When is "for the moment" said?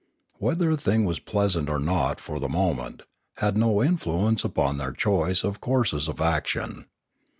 2.19-3.03